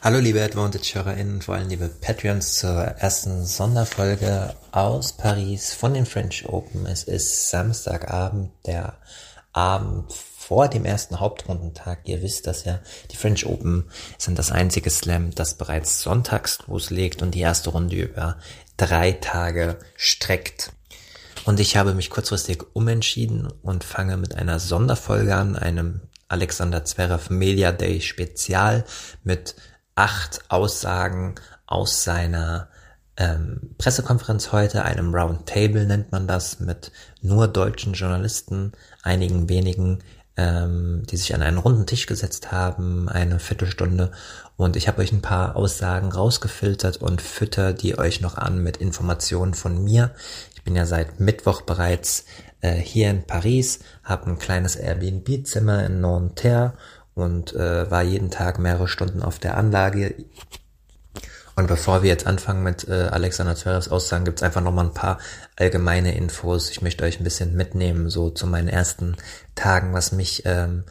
Hallo 0.00 0.20
liebe 0.20 0.40
Advantage-HörerInnen, 0.44 1.42
vor 1.42 1.56
allem 1.56 1.70
liebe 1.70 1.88
Patreons 1.88 2.60
zur 2.60 2.72
ersten 2.72 3.44
Sonderfolge 3.44 4.54
aus 4.70 5.12
Paris 5.12 5.74
von 5.74 5.92
den 5.92 6.06
French 6.06 6.48
Open. 6.48 6.86
Es 6.86 7.02
ist 7.02 7.50
Samstagabend, 7.50 8.52
der 8.64 8.96
Abend 9.52 10.12
vor 10.12 10.68
dem 10.68 10.84
ersten 10.84 11.18
Hauptrundentag. 11.18 12.02
Ihr 12.04 12.22
wisst 12.22 12.46
das 12.46 12.64
ja, 12.64 12.78
die 13.10 13.16
French 13.16 13.44
Open 13.44 13.90
sind 14.18 14.38
das 14.38 14.52
einzige 14.52 14.88
Slam, 14.88 15.34
das 15.34 15.54
bereits 15.54 16.00
sonntags 16.00 16.60
loslegt 16.68 17.20
und 17.20 17.34
die 17.34 17.40
erste 17.40 17.70
Runde 17.70 17.96
über 17.96 18.38
drei 18.76 19.10
Tage 19.10 19.78
streckt. 19.96 20.70
Und 21.44 21.58
ich 21.58 21.76
habe 21.76 21.92
mich 21.94 22.08
kurzfristig 22.08 22.62
umentschieden 22.72 23.48
und 23.62 23.82
fange 23.82 24.16
mit 24.16 24.36
einer 24.36 24.60
Sonderfolge 24.60 25.34
an, 25.34 25.56
einem 25.56 26.02
Alexander 26.28 26.84
Zverev 26.84 27.32
Media 27.32 27.72
Day 27.72 28.00
Spezial 28.00 28.84
mit 29.24 29.56
acht 29.98 30.42
Aussagen 30.48 31.34
aus 31.66 32.04
seiner 32.04 32.68
ähm, 33.16 33.74
Pressekonferenz 33.78 34.52
heute, 34.52 34.84
einem 34.84 35.12
Roundtable 35.12 35.86
nennt 35.86 36.12
man 36.12 36.28
das, 36.28 36.60
mit 36.60 36.92
nur 37.20 37.48
deutschen 37.48 37.94
Journalisten, 37.94 38.70
einigen 39.02 39.48
wenigen, 39.48 39.98
ähm, 40.36 41.02
die 41.10 41.16
sich 41.16 41.34
an 41.34 41.42
einen 41.42 41.58
runden 41.58 41.84
Tisch 41.84 42.06
gesetzt 42.06 42.52
haben, 42.52 43.08
eine 43.08 43.40
Viertelstunde. 43.40 44.12
Und 44.56 44.76
ich 44.76 44.86
habe 44.86 45.02
euch 45.02 45.10
ein 45.10 45.20
paar 45.20 45.56
Aussagen 45.56 46.12
rausgefiltert 46.12 46.98
und 46.98 47.20
fütter 47.20 47.72
die 47.72 47.98
euch 47.98 48.20
noch 48.20 48.38
an 48.38 48.62
mit 48.62 48.76
Informationen 48.76 49.54
von 49.54 49.82
mir. 49.82 50.14
Ich 50.54 50.62
bin 50.62 50.76
ja 50.76 50.86
seit 50.86 51.18
Mittwoch 51.18 51.62
bereits 51.62 52.24
äh, 52.60 52.74
hier 52.74 53.10
in 53.10 53.24
Paris, 53.24 53.80
habe 54.04 54.30
ein 54.30 54.38
kleines 54.38 54.76
Airbnb-Zimmer 54.76 55.84
in 55.86 56.00
Nanterre 56.00 56.74
und 57.18 57.54
äh, 57.54 57.90
war 57.90 58.02
jeden 58.02 58.30
Tag 58.30 58.58
mehrere 58.58 58.88
Stunden 58.88 59.22
auf 59.22 59.38
der 59.38 59.56
Anlage. 59.56 60.14
Und 61.56 61.66
bevor 61.66 62.02
wir 62.02 62.08
jetzt 62.08 62.26
anfangen 62.26 62.62
mit 62.62 62.88
äh, 62.88 63.08
Alexander 63.10 63.56
Zverevs 63.56 63.88
Aussagen, 63.88 64.24
gibt's 64.24 64.44
einfach 64.44 64.60
nochmal 64.60 64.86
ein 64.86 64.94
paar 64.94 65.18
allgemeine 65.56 66.16
Infos. 66.16 66.70
Ich 66.70 66.82
möchte 66.82 67.04
euch 67.04 67.18
ein 67.18 67.24
bisschen 67.24 67.56
mitnehmen, 67.56 68.10
so 68.10 68.30
zu 68.30 68.46
meinen 68.46 68.68
ersten 68.68 69.16
Tagen. 69.56 69.92
Was 69.92 70.12
mich 70.12 70.44
ähm, 70.46 70.84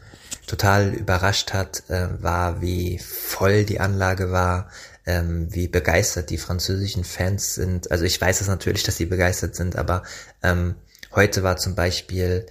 total 0.46 0.90
überrascht 0.90 1.54
hat, 1.54 1.84
äh, 1.88 2.08
war, 2.22 2.60
wie 2.60 2.98
voll 2.98 3.64
die 3.64 3.80
Anlage 3.80 4.30
war, 4.30 4.68
ähm, 5.06 5.48
wie 5.54 5.68
begeistert 5.68 6.28
die 6.28 6.36
französischen 6.36 7.04
Fans 7.04 7.54
sind. 7.54 7.90
Also 7.90 8.04
ich 8.04 8.20
weiß 8.20 8.42
es 8.42 8.48
natürlich, 8.48 8.82
dass 8.82 8.98
sie 8.98 9.06
begeistert 9.06 9.56
sind, 9.56 9.76
aber 9.76 10.02
ähm, 10.42 10.74
heute 11.14 11.42
war 11.42 11.56
zum 11.56 11.74
Beispiel 11.74 12.44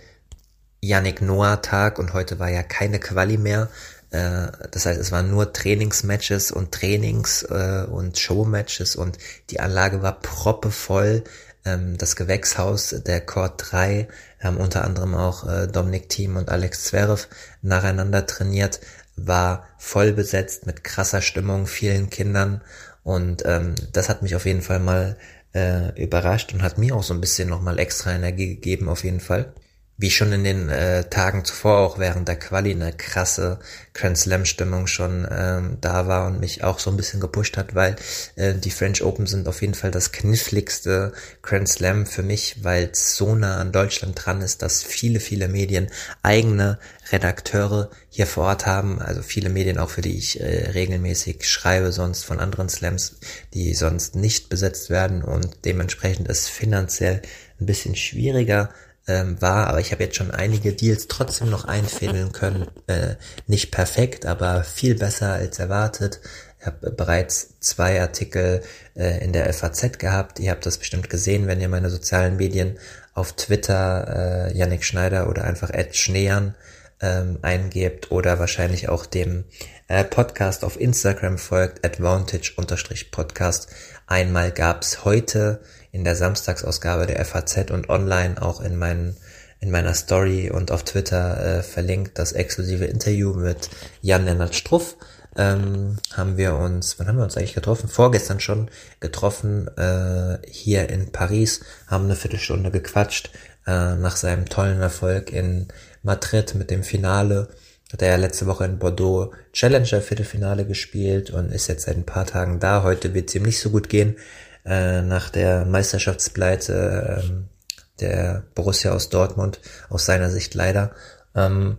Yannick 0.82 1.22
Noah 1.22 1.62
Tag 1.62 2.00
und 2.00 2.14
heute 2.14 2.40
war 2.40 2.50
ja 2.50 2.64
keine 2.64 3.00
Quali 3.00 3.38
mehr. 3.38 3.70
Äh, 4.12 4.48
das 4.72 4.86
heißt, 4.86 5.00
es 5.00 5.12
waren 5.12 5.30
nur 5.30 5.52
Trainingsmatches 5.52 6.52
und 6.52 6.72
Trainings 6.72 7.44
äh, 7.44 7.86
und 7.90 8.18
Showmatches 8.18 8.96
und 8.96 9.18
die 9.50 9.60
Anlage 9.60 10.02
war 10.02 10.20
proppevoll. 10.20 11.24
Ähm, 11.66 11.98
das 11.98 12.16
Gewächshaus 12.16 12.96
der 13.06 13.22
Court 13.22 13.72
3 13.72 14.08
haben 14.40 14.58
unter 14.58 14.84
anderem 14.84 15.16
auch 15.16 15.48
äh, 15.48 15.68
Dominik 15.68 16.10
Thiem 16.10 16.38
und 16.38 16.50
Alex 16.50 16.86
Zverev 16.86 17.28
nacheinander 17.62 18.26
trainiert, 18.26 18.80
war 19.16 19.68
voll 19.80 20.14
besetzt 20.14 20.68
mit 20.68 20.84
krasser 20.84 21.22
Stimmung, 21.22 21.66
vielen 21.66 22.10
Kindern 22.12 22.62
und 23.04 23.44
ähm, 23.46 23.74
das 23.94 24.10
hat 24.10 24.22
mich 24.22 24.36
auf 24.36 24.46
jeden 24.46 24.62
Fall 24.62 24.80
mal 24.80 25.18
äh, 25.56 26.00
überrascht 26.02 26.54
und 26.54 26.62
hat 26.62 26.78
mir 26.78 26.96
auch 26.96 27.04
so 27.04 27.16
ein 27.16 27.22
bisschen 27.22 27.50
nochmal 27.50 27.80
extra 27.80 28.12
Energie 28.14 28.48
gegeben 28.48 28.90
auf 28.90 29.04
jeden 29.04 29.22
Fall 29.22 29.54
wie 29.98 30.12
schon 30.12 30.32
in 30.32 30.44
den 30.44 30.70
äh, 30.70 31.06
Tagen 31.10 31.44
zuvor 31.44 31.80
auch 31.80 31.98
während 31.98 32.28
der 32.28 32.38
Quali 32.38 32.72
eine 32.72 32.94
krasse 32.94 33.60
Grand 33.94 34.18
Slam 34.18 34.46
Stimmung 34.46 34.86
schon 34.86 35.28
ähm, 35.30 35.78
da 35.82 36.08
war 36.08 36.28
und 36.28 36.40
mich 36.40 36.64
auch 36.64 36.78
so 36.78 36.92
ein 36.92 36.98
bisschen 36.98 37.20
gepusht 37.20 37.58
hat, 37.58 37.74
weil 37.74 37.96
äh, 38.36 38.54
die 38.54 38.70
French 38.70 39.04
Open 39.04 39.26
sind 39.26 39.48
auf 39.48 39.62
jeden 39.62 39.74
Fall 39.74 39.90
das 39.90 40.12
kniffligste 40.12 41.14
Grand 41.42 41.68
Slam 41.68 42.06
für 42.06 42.22
mich, 42.22 42.64
weil 42.64 42.90
es 42.92 43.16
so 43.16 43.34
nah 43.34 43.58
an 43.58 43.72
Deutschland 43.72 44.24
dran 44.24 44.42
ist, 44.42 44.62
dass 44.62 44.84
viele, 44.84 45.20
viele 45.20 45.48
Medien 45.48 45.90
eigene 46.22 46.78
Redakteure 47.12 47.90
hier 48.10 48.28
vor 48.28 48.46
Ort 48.46 48.68
haben, 48.68 49.02
also 49.02 49.24
viele 49.24 49.50
Medien 49.50 49.80
auch 49.80 49.90
für 49.90 50.02
die 50.02 50.18
ich 50.18 50.40
äh, 50.40 50.72
regelmäßig 50.72 51.50
schreibe, 51.50 51.92
sonst 51.92 52.24
von 52.24 52.40
anderen 52.40 52.70
Slams, 52.70 53.18
die 53.56 53.74
sonst 53.74 54.16
nicht 54.16 54.50
besetzt 54.50 54.92
werden. 54.92 55.24
Und 55.24 55.66
dementsprechend 55.66 56.28
ist 56.28 56.50
finanziell 56.50 57.24
ein 57.60 57.66
bisschen 57.66 57.96
schwieriger 57.96 58.70
ähm, 59.08 59.42
war, 59.42 59.68
aber 59.68 59.80
ich 59.80 59.92
habe 59.92 60.04
jetzt 60.04 60.18
schon 60.18 60.32
einige 60.32 60.74
Deals 60.74 61.08
trotzdem 61.08 61.50
noch 61.50 61.66
einfädeln 61.66 62.32
können. 62.32 62.68
Äh, 62.88 63.16
nicht 63.48 63.72
perfekt, 63.72 64.26
aber 64.26 64.64
viel 64.64 64.96
besser 64.96 65.34
als 65.34 65.60
erwartet. 65.60 66.20
Ich 66.60 66.66
habe 66.66 66.92
bereits 66.92 67.60
zwei 67.60 68.02
Artikel 68.02 68.62
äh, 68.96 69.24
in 69.24 69.32
der 69.32 69.52
FAZ 69.54 70.00
gehabt. 70.00 70.40
Ihr 70.40 70.52
habt 70.52 70.66
das 70.66 70.78
bestimmt 70.78 71.10
gesehen, 71.10 71.48
wenn 71.48 71.62
ihr 71.62 71.70
meine 71.70 71.90
sozialen 71.90 72.38
Medien 72.38 72.78
auf 73.14 73.34
Twitter 73.34 74.50
äh, 74.50 74.58
Yannick 74.58 74.84
Schneider 74.84 75.30
oder 75.30 75.44
einfach 75.46 75.70
Ed 75.70 75.96
Schneern 75.96 76.56
ähm, 77.00 77.40
eingebt 77.42 78.12
oder 78.12 78.40
wahrscheinlich 78.40 78.90
auch 78.90 79.06
dem 79.06 79.46
äh, 79.88 80.04
Podcast 80.04 80.66
auf 80.66 80.80
Instagram 80.80 81.38
folgt, 81.38 81.86
advantage-podcast. 81.86 83.68
Einmal 84.08 84.52
gab's 84.52 85.06
heute 85.06 85.62
in 85.98 86.04
der 86.04 86.16
Samstagsausgabe 86.16 87.08
der 87.08 87.26
FAZ 87.26 87.72
und 87.72 87.90
online 87.90 88.40
auch 88.40 88.62
in 88.62 88.76
meinen 88.78 89.18
in 89.60 89.72
meiner 89.72 89.96
Story 89.96 90.52
und 90.52 90.70
auf 90.70 90.84
Twitter 90.84 91.58
äh, 91.58 91.64
verlinkt 91.64 92.20
das 92.20 92.34
exklusive 92.34 92.86
Interview 92.86 93.34
mit 93.34 93.72
Jan-Lennart 94.04 94.54
Struff. 94.54 94.96
Ähm, 95.36 95.98
haben 96.14 96.38
wir 96.38 96.54
uns, 96.54 97.00
wann 97.00 97.08
haben 97.08 97.18
wir 97.18 97.24
uns 97.24 97.36
eigentlich 97.36 97.56
getroffen? 97.56 97.90
Vorgestern 97.90 98.40
schon 98.40 98.70
getroffen, 99.00 99.68
äh, 99.76 100.38
hier 100.48 100.90
in 100.90 101.12
Paris, 101.12 101.62
haben 101.88 102.06
eine 102.06 102.16
Viertelstunde 102.16 102.70
gequatscht, 102.70 103.32
äh, 103.66 103.96
nach 103.96 104.16
seinem 104.16 104.46
tollen 104.46 104.80
Erfolg 104.80 105.32
in 105.32 105.68
Madrid 106.04 106.54
mit 106.54 106.70
dem 106.70 106.84
Finale. 106.84 107.48
Hat 107.92 108.04
er 108.04 108.10
ja 108.10 108.16
letzte 108.18 108.46
Woche 108.46 108.66
in 108.66 108.78
Bordeaux 108.78 109.32
Challenger 109.54 110.02
Viertelfinale 110.02 110.66
gespielt 110.66 111.32
und 111.32 111.52
ist 111.52 111.66
jetzt 111.66 111.86
seit 111.86 111.98
ein 111.98 112.06
paar 112.06 112.28
Tagen 112.28 112.60
da. 112.60 112.84
Heute 112.84 113.16
wird 113.16 113.30
es 113.30 113.36
ihm 113.36 113.44
nicht 113.44 113.60
so 113.60 113.72
gut 113.72 113.90
gehen 113.90 114.18
äh, 114.68 115.02
nach 115.02 115.30
der 115.30 115.66
Meisterschaftspleite 115.66 117.24
äh, 117.24 118.02
der 118.02 118.44
Borussia 118.54 118.92
aus 118.92 119.10
Dortmund, 119.10 119.60
aus 119.90 120.06
seiner 120.06 120.30
Sicht 120.30 120.54
leider. 120.54 120.92
Ähm, 121.36 121.78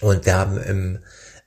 und 0.00 0.26
wir 0.26 0.36
haben 0.36 0.58
im 0.58 0.98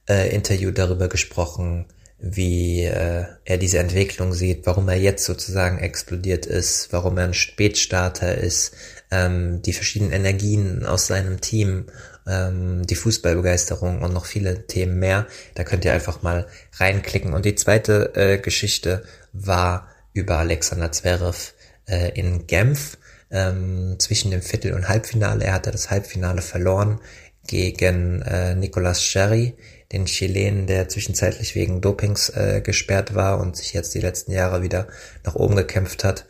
äh, 0.10 0.34
Interview 0.34 0.72
darüber 0.72 1.08
gesprochen, 1.08 1.86
wie 2.18 2.84
äh, 2.84 3.26
er 3.46 3.58
diese 3.58 3.80
Entwicklung 3.80 4.34
sieht, 4.34 4.66
warum 4.66 4.90
er 4.90 4.98
jetzt 4.98 5.24
sozusagen 5.24 5.78
explodiert 5.80 6.46
ist, 6.46 6.92
warum 6.92 7.18
er 7.18 7.26
ein 7.26 7.34
Spätstarter 7.34 8.36
ist, 8.36 8.74
ähm, 9.12 9.62
die 9.62 9.74
verschiedenen 9.74 10.12
Energien 10.12 10.86
aus 10.86 11.08
seinem 11.08 11.40
Team, 11.40 11.86
ähm, 12.28 12.86
die 12.86 12.96
Fußballbegeisterung 12.96 14.02
und 14.02 14.14
noch 14.14 14.26
viele 14.26 14.68
Themen 14.68 15.00
mehr. 15.00 15.28
Da 15.56 15.64
könnt 15.64 15.86
ihr 15.86 15.94
einfach 15.94 16.22
mal 16.22 16.48
reinklicken. 16.74 17.34
Und 17.34 17.46
die 17.46 17.56
zweite 17.56 18.14
äh, 18.16 18.38
Geschichte 18.38 19.04
war 19.32 19.88
über 20.20 20.38
Alexander 20.38 20.92
Zverev 20.92 21.54
äh, 21.88 22.12
in 22.20 22.46
Genf 22.48 22.98
ähm, 23.32 23.96
zwischen 24.00 24.32
dem 24.32 24.42
Viertel- 24.42 24.74
und 24.74 24.90
Halbfinale. 24.90 25.46
Er 25.46 25.54
hatte 25.54 25.72
das 25.72 25.90
Halbfinale 25.90 26.42
verloren 26.42 27.00
gegen 27.48 28.22
äh, 28.22 28.54
Nicolas 28.56 29.04
Sherry, 29.04 29.56
den 29.92 30.06
Chilen, 30.06 30.68
der 30.68 30.88
zwischenzeitlich 30.88 31.56
wegen 31.56 31.82
Dopings 31.82 32.30
äh, 32.30 32.62
gesperrt 32.64 33.16
war 33.16 33.40
und 33.40 33.58
sich 33.58 33.74
jetzt 33.74 33.96
die 33.96 34.02
letzten 34.02 34.32
Jahre 34.32 34.62
wieder 34.62 34.88
nach 35.24 35.36
oben 35.36 35.56
gekämpft 35.56 36.04
hat. 36.04 36.26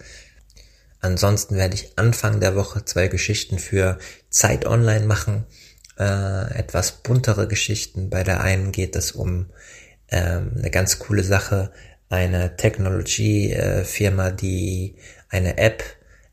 Ansonsten 1.02 1.56
werde 1.56 1.76
ich 1.76 1.94
Anfang 1.98 2.40
der 2.40 2.56
Woche 2.56 2.86
zwei 2.86 3.08
Geschichten 3.08 3.60
für 3.60 3.98
Zeit 4.30 4.66
Online 4.66 5.06
machen. 5.06 5.46
Äh, 5.98 6.58
etwas 6.58 6.92
buntere 7.04 7.48
Geschichten. 7.48 8.10
Bei 8.10 8.24
der 8.24 8.42
einen 8.42 8.72
geht 8.72 8.96
es 8.96 9.12
um 9.12 9.48
ähm, 10.10 10.54
eine 10.58 10.72
ganz 10.72 11.00
coole 11.00 11.24
Sache, 11.24 11.72
eine 12.10 12.58
Technology-Firma, 12.58 14.32
die 14.32 14.96
eine 15.30 15.58
App 15.58 15.84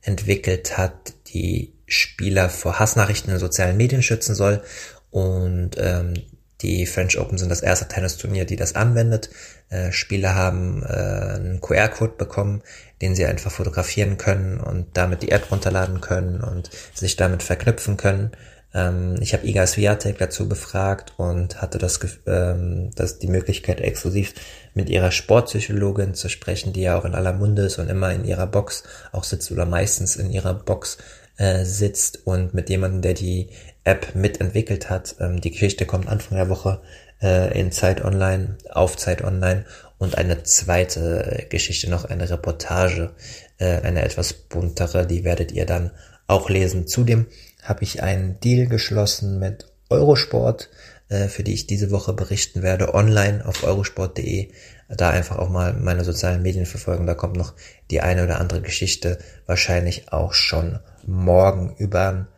entwickelt 0.02 0.78
hat, 0.78 1.14
die 1.28 1.74
Spieler 1.86 2.48
vor 2.48 2.78
Hassnachrichten 2.78 3.32
in 3.32 3.38
sozialen 3.38 3.76
Medien 3.76 4.02
schützen 4.02 4.34
soll. 4.34 4.62
Und 5.10 5.72
ähm, 5.78 6.14
Die 6.62 6.86
French 6.86 7.18
Open 7.18 7.36
sind 7.36 7.50
das 7.50 7.60
erste 7.60 7.86
Tennisturnier, 7.86 8.46
die 8.46 8.56
das 8.56 8.74
anwendet. 8.74 9.28
Äh, 9.68 9.92
Spieler 9.92 10.34
haben 10.34 10.82
äh, 10.82 10.86
einen 10.86 11.60
QR-Code 11.60 12.14
bekommen, 12.16 12.62
den 13.02 13.14
sie 13.14 13.26
einfach 13.26 13.50
fotografieren 13.50 14.16
können 14.16 14.58
und 14.58 14.96
damit 14.96 15.22
die 15.22 15.30
App 15.30 15.50
runterladen 15.50 16.00
können 16.00 16.40
und 16.40 16.70
sich 16.94 17.16
damit 17.16 17.42
verknüpfen 17.42 17.98
können. 17.98 18.32
Ähm, 18.76 19.16
ich 19.20 19.32
habe 19.32 19.46
Iga 19.46 19.66
Swiatek 19.66 20.18
dazu 20.18 20.48
befragt 20.48 21.14
und 21.16 21.62
hatte 21.62 21.78
das, 21.78 21.98
ähm, 22.26 22.90
das 22.94 23.18
die 23.18 23.26
Möglichkeit 23.26 23.80
exklusiv 23.80 24.34
mit 24.74 24.90
ihrer 24.90 25.10
Sportpsychologin 25.10 26.14
zu 26.14 26.28
sprechen, 26.28 26.74
die 26.74 26.82
ja 26.82 26.98
auch 26.98 27.06
in 27.06 27.14
aller 27.14 27.32
Munde 27.32 27.62
ist 27.62 27.78
und 27.78 27.88
immer 27.88 28.12
in 28.12 28.24
ihrer 28.24 28.46
Box 28.46 28.84
auch 29.12 29.24
sitzt 29.24 29.50
oder 29.50 29.64
meistens 29.64 30.16
in 30.16 30.30
ihrer 30.30 30.52
Box 30.52 30.98
äh, 31.38 31.64
sitzt 31.64 32.26
und 32.26 32.52
mit 32.52 32.68
jemandem, 32.68 33.00
der 33.00 33.14
die 33.14 33.48
App 33.84 34.14
mitentwickelt 34.14 34.90
hat. 34.90 35.16
Ähm, 35.20 35.40
die 35.40 35.52
Geschichte 35.52 35.86
kommt 35.86 36.08
Anfang 36.08 36.36
der 36.36 36.50
Woche 36.50 36.82
äh, 37.22 37.58
in 37.58 37.72
Zeit 37.72 38.04
Online, 38.04 38.58
auf 38.70 38.98
Zeit 38.98 39.24
Online 39.24 39.64
und 39.96 40.18
eine 40.18 40.42
zweite 40.42 41.46
Geschichte 41.48 41.88
noch, 41.88 42.04
eine 42.04 42.28
Reportage, 42.28 43.14
äh, 43.56 43.80
eine 43.80 44.02
etwas 44.02 44.34
buntere, 44.34 45.06
die 45.06 45.24
werdet 45.24 45.52
ihr 45.52 45.64
dann 45.64 45.92
auch 46.26 46.50
lesen. 46.50 46.86
Zudem 46.86 47.26
habe 47.68 47.82
ich 47.84 48.02
einen 48.02 48.40
Deal 48.40 48.66
geschlossen 48.66 49.38
mit 49.38 49.66
Eurosport, 49.88 50.70
äh, 51.08 51.28
für 51.28 51.42
die 51.42 51.54
ich 51.54 51.66
diese 51.66 51.90
Woche 51.90 52.12
berichten 52.12 52.62
werde, 52.62 52.94
online 52.94 53.44
auf 53.46 53.64
eurosport.de. 53.64 54.50
Da 54.88 55.10
einfach 55.10 55.38
auch 55.38 55.48
mal 55.48 55.72
meine 55.72 56.04
sozialen 56.04 56.42
Medien 56.42 56.66
verfolgen. 56.66 57.06
Da 57.06 57.14
kommt 57.14 57.36
noch 57.36 57.54
die 57.90 58.00
eine 58.00 58.24
oder 58.24 58.40
andere 58.40 58.62
Geschichte, 58.62 59.18
wahrscheinlich 59.46 60.12
auch 60.12 60.32
schon 60.32 60.78
morgen 61.04 61.74
über, 61.76 62.28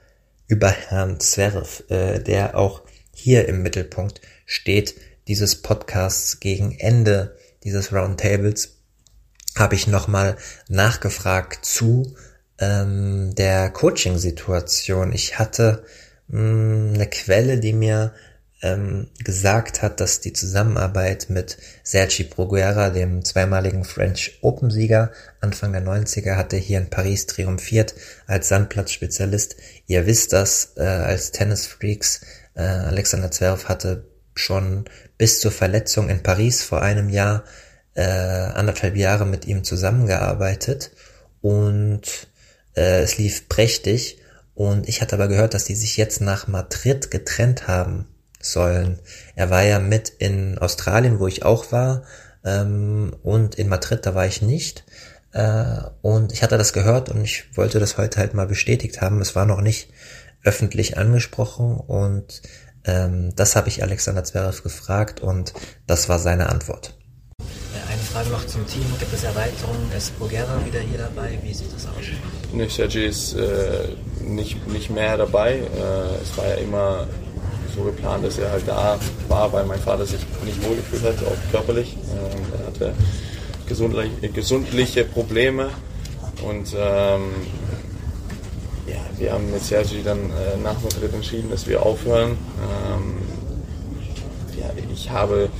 über 0.47 0.71
Herrn 0.71 1.21
Zwerf, 1.21 1.85
äh, 1.89 2.19
der 2.21 2.57
auch 2.57 2.83
hier 3.13 3.49
im 3.49 3.63
Mittelpunkt 3.63 4.21
steht 4.47 4.95
dieses 5.27 5.61
Podcasts 5.61 6.41
gegen 6.41 6.73
Ende 6.73 7.37
dieses 7.65 7.93
Roundtables 7.93 8.79
habe 9.57 9.75
ich 9.75 9.87
nochmal 9.87 10.37
nachgefragt 10.69 11.65
zu 11.65 12.15
ähm, 12.59 13.35
der 13.35 13.71
Coaching-Situation. 13.71 15.13
Ich 15.13 15.39
hatte 15.39 15.85
mh, 16.29 16.41
mm, 16.41 16.95
eine 16.95 17.07
Quelle, 17.07 17.59
die 17.59 17.73
mir 17.73 18.13
ähm, 18.61 19.09
gesagt 19.23 19.83
hat, 19.83 20.01
dass 20.01 20.21
die 20.21 20.33
Zusammenarbeit 20.33 21.31
mit 21.31 21.59
Sergi 21.85 22.25
Bruguera, 22.25 22.91
dem 22.91 23.25
zweimaligen 23.25 23.85
French 23.85 24.39
Open-Sieger 24.43 25.13
Anfang 25.41 25.73
der 25.73 25.85
90er, 25.85 26.35
hatte 26.35 26.57
hier 26.57 26.79
in 26.79 26.91
Paris 26.91 27.27
triumphiert 27.27 27.95
als 28.27 28.49
Sandplatzspezialist. 28.49 29.57
Ihr 29.87 30.07
wisst 30.07 30.33
das 30.33 30.73
äh, 30.77 30.83
als 30.83 31.31
Tennisfreaks. 31.31 32.23
Äh, 32.55 32.63
Alexander 32.63 33.31
Zverev 33.31 33.69
hatte 33.69 34.09
schon 34.35 34.85
bis 35.19 35.41
zur 35.41 35.53
Verletzung 35.53 36.09
in 36.09 36.23
Paris 36.23 36.63
vor 36.63 36.83
einem 36.83 37.09
Jahr 37.09 37.45
äh, 37.95 38.03
anderthalb 38.03 38.97
Jahre 38.97 39.27
mit 39.27 39.47
ihm 39.47 39.65
zusammengearbeitet 39.65 40.91
und 41.41 42.29
äh, 42.79 43.03
es 43.03 43.19
lief 43.19 43.49
prächtig. 43.49 44.19
Und 44.55 44.89
ich 44.89 45.03
hatte 45.03 45.17
aber 45.17 45.29
gehört, 45.29 45.55
dass 45.55 45.65
die 45.65 45.75
sich 45.75 45.97
jetzt 45.97 46.21
nach 46.21 46.47
Madrid 46.49 47.11
getrennt 47.11 47.69
haben 47.69 48.07
sollen. 48.41 48.99
Er 49.37 49.51
war 49.51 49.63
ja 49.65 49.79
mit 49.79 50.09
in 50.09 50.59
Australien, 50.59 51.19
wo 51.19 51.27
ich 51.27 51.45
auch 51.45 51.71
war, 51.73 52.05
ähm, 52.45 53.15
und 53.23 53.57
in 53.57 53.69
Madrid, 53.69 54.07
da 54.07 54.15
war 54.15 54.27
ich 54.27 54.43
nicht. 54.43 54.85
Äh, 55.33 55.81
und 56.03 56.33
ich 56.33 56.43
hatte 56.43 56.57
das 56.57 56.73
gehört 56.73 57.09
und 57.09 57.23
ich 57.23 57.57
wollte 57.57 57.79
das 57.81 57.99
heute 57.99 58.19
halt 58.19 58.35
mal 58.35 58.47
bestätigt 58.47 59.01
haben. 59.01 59.21
Es 59.21 59.37
war 59.37 59.45
noch 59.45 59.61
nicht 59.61 59.91
öffentlich 60.45 60.97
angesprochen 60.97 61.77
und 61.77 62.43
ähm, 62.85 63.35
das 63.37 63.57
habe 63.57 63.69
ich 63.69 63.83
Alexander 63.83 64.25
Zverev 64.25 64.63
gefragt 64.63 65.21
und 65.21 65.53
das 65.87 66.09
war 66.09 66.19
seine 66.19 66.49
Antwort. 66.49 66.95
Eine 67.91 68.03
Frage 68.03 68.31
noch 68.31 68.47
zum 68.47 68.67
Team. 68.67 68.87
Gibt 68.99 69.13
es 69.13 69.25
Erweiterungen? 69.25 69.91
Ist 69.97 70.19
Bulgara 70.19 70.65
wieder 70.65 70.81
hier 70.81 70.99
dabei? 70.99 71.39
Wie 71.43 71.53
sieht 71.53 71.73
das 71.75 71.87
aus? 71.87 72.05
Nee, 72.53 72.69
Sergi 72.69 73.05
ist 73.05 73.35
äh, 73.35 73.89
nicht, 74.23 74.67
nicht 74.69 74.91
mehr 74.91 75.17
dabei. 75.17 75.57
Äh, 75.57 76.23
es 76.23 76.37
war 76.37 76.49
ja 76.49 76.55
immer 76.55 77.07
so 77.77 77.83
geplant, 77.83 78.25
dass 78.25 78.39
er 78.39 78.51
halt 78.51 78.67
da 78.67 78.99
war, 79.29 79.53
weil 79.53 79.65
mein 79.67 79.79
Vater 79.79 80.07
sich 80.07 80.21
nicht 80.45 80.63
wohlgefühlt 80.67 81.03
hat, 81.03 81.17
auch 81.27 81.51
körperlich. 81.51 81.97
Ähm, 82.11 82.43
er 82.59 82.67
hatte 82.67 82.95
gesundlich, 83.67 84.11
gesundliche 84.33 85.05
Probleme 85.05 85.71
und 86.43 86.75
ähm, 86.75 87.33
ja, 88.87 88.97
wir 89.19 89.33
haben 89.33 89.51
mit 89.51 89.63
Sergi 89.63 90.03
dann 90.03 90.19
äh, 90.31 90.57
nach 90.63 90.81
Madrid 90.83 91.13
entschieden, 91.13 91.51
dass 91.51 91.67
wir 91.67 91.85
aufhören. 91.85 92.31
Ähm, 92.31 93.19
ja, 94.59 94.71
ich 94.93 95.11
habe, 95.11 95.51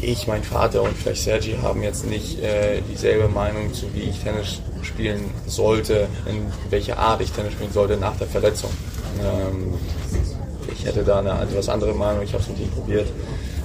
ich, 0.00 0.26
mein 0.26 0.42
Vater 0.42 0.82
und 0.82 0.96
vielleicht 0.96 1.22
Sergi 1.22 1.56
haben 1.62 1.82
jetzt 1.82 2.04
nicht 2.06 2.40
äh, 2.40 2.82
dieselbe 2.90 3.28
Meinung 3.28 3.72
zu, 3.72 3.86
wie 3.94 4.02
ich 4.02 4.20
Tennis 4.20 4.60
spielen 4.82 5.30
sollte, 5.46 6.08
in 6.26 6.46
welcher 6.70 6.98
Art 6.98 7.20
ich 7.20 7.32
Tennis 7.32 7.52
spielen 7.52 7.72
sollte 7.72 7.96
nach 7.96 8.16
der 8.16 8.26
Verletzung. 8.26 8.70
Ähm, 9.20 9.74
ich 10.72 10.84
hätte 10.84 11.04
da 11.04 11.18
eine 11.18 11.40
etwas 11.40 11.68
andere 11.68 11.94
Meinung, 11.94 12.22
ich 12.22 12.32
habe 12.32 12.42
es 12.42 12.48
mit 12.48 12.60
ihm 12.60 12.70
probiert. 12.70 13.08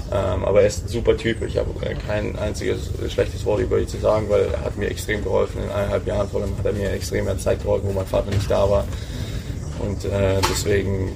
Ähm, 0.09 0.45
aber 0.45 0.61
er 0.61 0.67
ist 0.67 0.85
ein 0.85 0.87
super 0.87 1.17
Typ. 1.17 1.41
Ich 1.41 1.57
habe 1.57 1.69
kein 2.07 2.37
einziges 2.37 2.91
schlechtes 3.09 3.45
Wort 3.45 3.59
über 3.59 3.77
ihn 3.77 3.87
zu 3.87 3.97
sagen, 3.97 4.29
weil 4.29 4.45
er 4.53 4.61
hat 4.61 4.77
mir 4.77 4.89
extrem 4.89 5.23
geholfen. 5.23 5.61
In 5.61 5.69
eineinhalb 5.69 6.07
Jahren 6.07 6.29
vor 6.29 6.41
allem 6.41 6.57
hat 6.57 6.65
er 6.65 6.73
mir 6.73 6.91
extrem 6.91 7.25
mehr 7.25 7.37
Zeit 7.37 7.61
geholfen, 7.61 7.89
wo 7.89 7.93
mein 7.93 8.05
Vater 8.05 8.31
nicht 8.31 8.49
da 8.49 8.69
war. 8.69 8.85
Und 9.79 10.05
äh, 10.05 10.39
deswegen, 10.49 11.09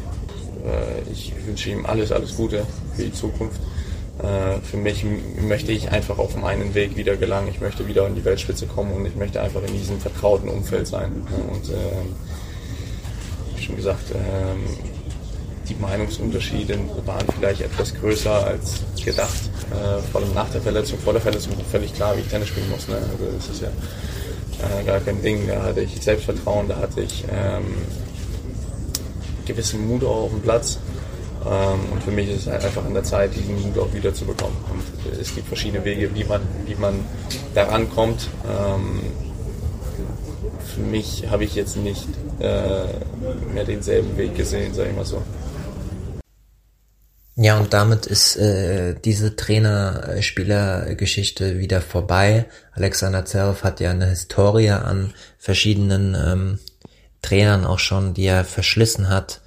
äh, 0.65 1.09
ich 1.11 1.33
wünsche 1.45 1.69
ihm 1.69 1.85
alles, 1.85 2.11
alles 2.11 2.35
Gute 2.35 2.65
für 2.95 3.03
die 3.03 3.13
Zukunft. 3.13 3.59
Äh, 4.21 4.59
für 4.61 4.77
mich 4.77 5.03
möchte 5.39 5.71
ich 5.71 5.91
einfach 5.91 6.19
auf 6.19 6.35
meinen 6.35 6.75
Weg 6.75 6.95
wieder 6.95 7.15
gelangen. 7.15 7.47
Ich 7.47 7.59
möchte 7.59 7.87
wieder 7.87 8.05
in 8.07 8.15
die 8.15 8.23
Weltspitze 8.23 8.67
kommen 8.67 8.93
und 8.93 9.05
ich 9.05 9.15
möchte 9.15 9.41
einfach 9.41 9.63
in 9.63 9.73
diesem 9.73 9.99
vertrauten 9.99 10.49
Umfeld 10.49 10.87
sein. 10.87 11.11
Und 11.51 11.69
ähm, 11.69 12.15
wie 13.55 13.63
schon 13.63 13.75
gesagt, 13.75 14.11
ähm, 14.13 14.77
die 15.67 15.75
Meinungsunterschiede 15.75 16.77
waren 17.05 17.25
vielleicht 17.35 17.61
etwas 17.61 17.93
größer 17.95 18.45
als 18.45 18.81
gedacht. 19.03 19.49
Äh, 19.71 20.01
vor 20.11 20.21
allem 20.21 20.33
nach 20.33 20.49
der 20.49 20.61
Verletzung, 20.61 20.99
vor 20.99 21.13
der 21.13 21.21
Verletzung 21.21 21.57
war 21.57 21.65
völlig 21.65 21.93
klar, 21.93 22.15
wie 22.15 22.21
ich 22.21 22.27
Tennis 22.27 22.49
spielen 22.49 22.69
muss. 22.69 22.87
Ne? 22.87 22.95
Also 22.95 23.25
das 23.37 23.49
ist 23.49 23.61
ja 23.61 23.69
äh, 23.69 24.83
gar 24.83 24.99
kein 24.99 25.21
Ding. 25.21 25.47
Da 25.47 25.63
hatte 25.63 25.81
ich 25.81 25.99
Selbstvertrauen, 26.01 26.67
da 26.67 26.77
hatte 26.77 27.01
ich 27.01 27.23
ähm, 27.31 27.63
gewissen 29.45 29.87
Mut 29.87 30.03
auch 30.03 30.25
auf 30.25 30.29
dem 30.29 30.41
Platz. 30.41 30.77
Ähm, 31.45 31.79
und 31.91 32.03
für 32.03 32.11
mich 32.11 32.29
ist 32.29 32.41
es 32.41 32.47
halt 32.47 32.63
einfach 32.63 32.85
an 32.85 32.93
der 32.93 33.03
Zeit, 33.03 33.35
diesen 33.35 33.61
Mut 33.61 33.77
auch 33.77 33.93
wieder 33.93 34.13
zu 34.13 34.25
bekommen. 34.25 34.55
Und 34.71 35.19
es 35.19 35.33
gibt 35.33 35.47
verschiedene 35.47 35.83
Wege, 35.83 36.13
wie 36.13 36.23
man, 36.23 36.41
wie 36.65 36.75
man 36.75 36.99
daran 37.55 37.89
kommt. 37.89 38.29
Ähm, 38.47 39.01
für 40.73 40.81
mich 40.81 41.27
habe 41.29 41.43
ich 41.43 41.55
jetzt 41.55 41.77
nicht 41.77 42.07
äh, 42.39 42.83
mehr 43.53 43.65
denselben 43.65 44.17
Weg 44.17 44.35
gesehen, 44.35 44.73
sage 44.73 44.89
ich 44.89 44.95
mal 44.95 45.05
so. 45.05 45.21
Ja, 47.35 47.57
und 47.57 47.73
damit 47.73 48.05
ist 48.05 48.35
äh, 48.35 48.93
diese 48.93 49.35
Trainer-Spieler-Geschichte 49.35 51.59
wieder 51.59 51.81
vorbei. 51.81 52.45
Alexander 52.73 53.25
Zverev 53.25 53.63
hat 53.63 53.79
ja 53.79 53.91
eine 53.91 54.07
Historie 54.07 54.69
an 54.69 55.13
verschiedenen 55.39 56.13
ähm, 56.13 56.59
Trainern 57.21 57.65
auch 57.65 57.79
schon, 57.79 58.13
die 58.13 58.25
er 58.25 58.43
verschlissen 58.43 59.09
hat. 59.09 59.40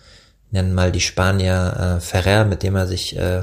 Nennen 0.55 0.73
mal 0.73 0.93
die 0.93 1.01
Spanier 1.01 1.97
äh, 1.97 2.01
Ferrer, 2.01 2.45
mit 2.45 2.63
dem 2.63 2.77
er 2.77 2.87
sich 2.87 3.19
äh, 3.19 3.41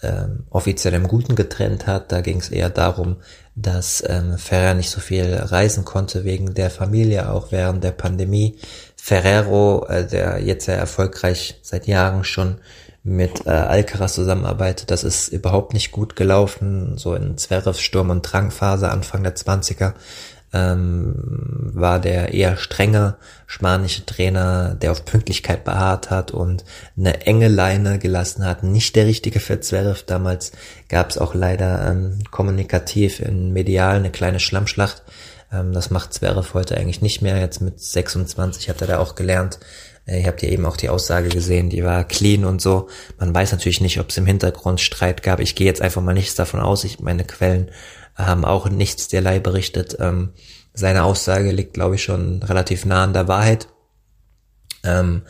äh, 0.00 0.24
offiziell 0.48 0.94
im 0.94 1.06
Guten 1.06 1.36
getrennt 1.36 1.86
hat. 1.86 2.10
Da 2.10 2.22
ging 2.22 2.38
es 2.38 2.48
eher 2.48 2.70
darum, 2.70 3.16
dass 3.54 4.02
ähm, 4.08 4.38
Ferrer 4.38 4.72
nicht 4.72 4.88
so 4.88 5.00
viel 5.00 5.34
reisen 5.34 5.84
konnte 5.84 6.24
wegen 6.24 6.54
der 6.54 6.70
Familie, 6.70 7.30
auch 7.30 7.52
während 7.52 7.84
der 7.84 7.90
Pandemie. 7.90 8.58
Ferrero, 8.96 9.84
äh, 9.86 10.06
der 10.06 10.40
jetzt 10.42 10.64
sehr 10.64 10.78
erfolgreich 10.78 11.60
seit 11.60 11.86
Jahren 11.86 12.24
schon 12.24 12.56
mit 13.02 13.44
äh, 13.44 13.50
Alcaraz 13.50 14.14
zusammenarbeitet. 14.14 14.90
Das 14.90 15.04
ist 15.04 15.28
überhaupt 15.28 15.74
nicht 15.74 15.92
gut 15.92 16.16
gelaufen. 16.16 16.96
So 16.96 17.14
in 17.14 17.36
Zverevs 17.36 17.80
Sturm- 17.82 18.08
und 18.08 18.22
Drangphase 18.22 18.90
Anfang 18.90 19.22
der 19.22 19.36
20er 19.36 19.92
ähm, 20.56 21.14
war 21.74 22.00
der 22.00 22.32
eher 22.32 22.56
strenge 22.56 23.16
spanische 23.46 24.06
Trainer, 24.06 24.74
der 24.74 24.92
auf 24.92 25.04
Pünktlichkeit 25.04 25.64
beharrt 25.64 26.10
hat 26.10 26.30
und 26.30 26.64
eine 26.96 27.26
enge 27.26 27.48
Leine 27.48 27.98
gelassen 27.98 28.44
hat. 28.44 28.62
Nicht 28.62 28.96
der 28.96 29.06
richtige 29.06 29.40
für 29.40 29.60
Zverev. 29.60 30.04
Damals 30.06 30.52
gab 30.88 31.10
es 31.10 31.18
auch 31.18 31.34
leider 31.34 31.90
ähm, 31.90 32.20
kommunikativ 32.30 33.20
in 33.20 33.52
medial 33.52 33.96
eine 33.96 34.10
kleine 34.10 34.40
Schlammschlacht. 34.40 35.02
Ähm, 35.52 35.72
das 35.72 35.90
macht 35.90 36.14
Zverev 36.14 36.54
heute 36.54 36.76
eigentlich 36.76 37.02
nicht 37.02 37.22
mehr. 37.22 37.38
Jetzt 37.38 37.60
mit 37.60 37.78
26 37.80 38.68
hat 38.68 38.80
er 38.80 38.86
da 38.86 38.98
auch 38.98 39.14
gelernt, 39.14 39.58
äh, 40.06 40.20
ihr 40.20 40.26
habt 40.26 40.42
ja 40.42 40.48
eben 40.48 40.64
auch 40.64 40.76
die 40.76 40.88
Aussage 40.88 41.28
gesehen, 41.28 41.68
die 41.68 41.84
war 41.84 42.04
clean 42.04 42.44
und 42.44 42.62
so. 42.62 42.88
Man 43.18 43.34
weiß 43.34 43.52
natürlich 43.52 43.80
nicht, 43.80 44.00
ob 44.00 44.10
es 44.10 44.16
im 44.16 44.26
Hintergrund 44.26 44.80
Streit 44.80 45.22
gab. 45.22 45.40
Ich 45.40 45.54
gehe 45.54 45.66
jetzt 45.66 45.82
einfach 45.82 46.02
mal 46.02 46.14
nichts 46.14 46.34
davon 46.34 46.60
aus. 46.60 46.84
Ich, 46.84 47.00
meine 47.00 47.24
Quellen 47.24 47.70
haben 48.16 48.44
auch 48.44 48.68
nichts 48.68 49.08
derlei 49.08 49.38
berichtet. 49.38 49.96
Ähm, 50.00 50.32
seine 50.72 51.04
Aussage 51.04 51.52
liegt, 51.52 51.74
glaube 51.74 51.94
ich, 51.94 52.02
schon 52.02 52.42
relativ 52.42 52.84
nah 52.84 53.04
an 53.04 53.12
der 53.12 53.28
Wahrheit. 53.28 53.68
Ähm, 54.84 55.22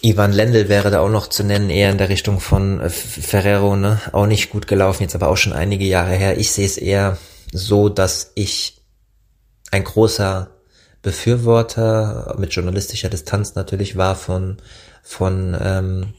Ivan 0.00 0.32
Lendl 0.32 0.68
wäre 0.68 0.90
da 0.90 1.00
auch 1.00 1.08
noch 1.08 1.28
zu 1.28 1.44
nennen, 1.44 1.70
eher 1.70 1.90
in 1.90 1.98
der 1.98 2.08
Richtung 2.08 2.40
von 2.40 2.80
äh, 2.80 2.90
Ferrero, 2.90 3.76
ne? 3.76 4.00
Auch 4.12 4.26
nicht 4.26 4.50
gut 4.50 4.66
gelaufen, 4.66 5.02
jetzt 5.02 5.14
aber 5.14 5.28
auch 5.28 5.36
schon 5.36 5.52
einige 5.52 5.84
Jahre 5.84 6.14
her. 6.14 6.38
Ich 6.38 6.50
sehe 6.50 6.66
es 6.66 6.76
eher 6.76 7.18
so, 7.52 7.88
dass 7.88 8.32
ich 8.34 8.82
ein 9.70 9.84
großer 9.84 10.50
Befürworter 11.02 12.34
mit 12.38 12.52
journalistischer 12.52 13.08
Distanz 13.08 13.54
natürlich 13.54 13.96
war 13.96 14.16
von 14.16 14.58
von 15.02 15.56
ähm, 15.60 16.14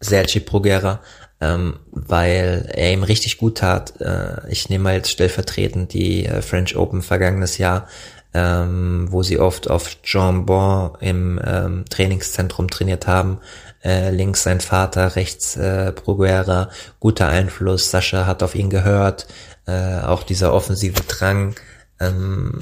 Sergi 0.00 0.40
Progera, 0.40 1.00
ähm, 1.40 1.78
weil 1.90 2.70
er 2.72 2.92
ihm 2.92 3.02
richtig 3.02 3.38
gut 3.38 3.58
tat. 3.58 4.00
Äh, 4.00 4.50
ich 4.50 4.68
nehme 4.68 4.84
mal 4.84 4.94
jetzt 4.94 5.10
stellvertretend 5.10 5.92
die 5.92 6.26
äh, 6.26 6.42
French 6.42 6.76
Open 6.76 7.02
vergangenes 7.02 7.58
Jahr, 7.58 7.88
ähm, 8.32 9.08
wo 9.10 9.22
sie 9.22 9.38
oft 9.38 9.70
auf 9.70 10.02
Jean 10.02 10.46
Bon 10.46 10.96
im 11.00 11.40
ähm, 11.44 11.84
Trainingszentrum 11.88 12.68
trainiert 12.68 13.06
haben. 13.06 13.38
Äh, 13.84 14.10
links 14.10 14.42
sein 14.42 14.60
Vater, 14.60 15.16
rechts 15.16 15.56
äh, 15.56 15.92
Proguera, 15.92 16.70
guter 17.00 17.28
Einfluss. 17.28 17.90
Sascha 17.90 18.26
hat 18.26 18.42
auf 18.42 18.54
ihn 18.54 18.70
gehört. 18.70 19.26
Äh, 19.66 20.00
auch 20.00 20.22
dieser 20.22 20.54
offensive 20.54 21.02
Drang, 21.06 21.54
ähm, 22.00 22.60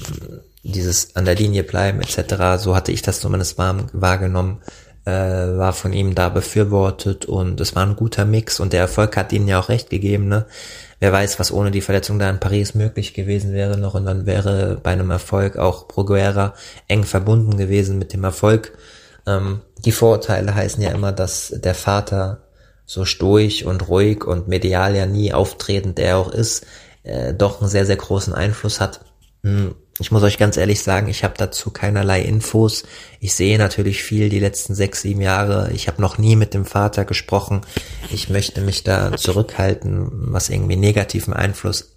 dieses 0.63 1.15
an 1.15 1.25
der 1.25 1.35
Linie 1.35 1.63
bleiben 1.63 2.01
etc. 2.01 2.61
So 2.61 2.75
hatte 2.75 2.91
ich 2.91 3.01
das 3.01 3.19
zumindest 3.21 3.57
wahrgenommen 3.57 4.61
äh, 5.05 5.11
war 5.11 5.73
von 5.73 5.93
ihm 5.93 6.15
da 6.15 6.29
befürwortet 6.29 7.25
und 7.25 7.61
es 7.61 7.75
war 7.75 7.85
ein 7.85 7.95
guter 7.95 8.25
Mix 8.25 8.59
und 8.59 8.73
der 8.73 8.81
Erfolg 8.81 9.15
hat 9.17 9.31
ihnen 9.31 9.47
ja 9.47 9.59
auch 9.59 9.69
recht 9.69 9.89
gegeben, 9.89 10.27
ne? 10.27 10.45
Wer 10.99 11.11
weiß, 11.11 11.39
was 11.39 11.51
ohne 11.51 11.71
die 11.71 11.81
Verletzung 11.81 12.19
da 12.19 12.29
in 12.29 12.39
Paris 12.39 12.73
möglich 12.73 13.13
gewesen 13.13 13.53
wäre 13.53 13.77
noch 13.77 13.93
und 13.93 14.05
dann 14.05 14.25
wäre 14.25 14.79
bei 14.81 14.91
einem 14.91 15.11
Erfolg 15.11 15.57
auch 15.57 15.87
Proguera 15.87 16.53
eng 16.87 17.03
verbunden 17.03 17.57
gewesen 17.57 17.99
mit 17.99 18.13
dem 18.13 18.23
Erfolg. 18.23 18.73
Ähm, 19.27 19.61
die 19.83 19.91
Vorurteile 19.91 20.55
heißen 20.55 20.81
ja 20.81 20.91
immer, 20.91 21.11
dass 21.11 21.53
der 21.55 21.75
Vater 21.75 22.43
so 22.85 23.05
stoisch 23.05 23.63
und 23.63 23.87
ruhig 23.89 24.25
und 24.25 24.47
medial 24.47 24.95
ja 24.95 25.05
nie 25.05 25.33
auftretend 25.33 25.99
er 25.99 26.17
auch 26.17 26.31
ist, 26.31 26.65
äh, 27.03 27.33
doch 27.33 27.61
einen 27.61 27.69
sehr, 27.69 27.85
sehr 27.85 27.97
großen 27.97 28.33
Einfluss 28.33 28.79
hat. 28.79 29.01
Hm, 29.43 29.75
ich 29.99 30.11
muss 30.11 30.23
euch 30.23 30.37
ganz 30.37 30.57
ehrlich 30.57 30.83
sagen, 30.83 31.07
ich 31.07 31.23
habe 31.23 31.35
dazu 31.37 31.71
keinerlei 31.71 32.21
Infos. 32.21 32.83
Ich 33.21 33.33
sehe 33.33 33.57
natürlich 33.57 34.03
viel 34.03 34.27
die 34.27 34.39
letzten 34.39 34.75
sechs, 34.75 35.01
sieben 35.01 35.21
Jahre. 35.21 35.71
Ich 35.71 35.87
habe 35.87 36.01
noch 36.01 36.17
nie 36.17 36.35
mit 36.35 36.53
dem 36.53 36.65
Vater 36.65 37.05
gesprochen. 37.05 37.61
Ich 38.11 38.29
möchte 38.29 38.59
mich 38.59 38.83
da 38.83 39.15
zurückhalten, 39.15 40.09
was 40.11 40.49
irgendwie 40.49 40.75
negativen 40.75 41.33
Einfluss 41.33 41.95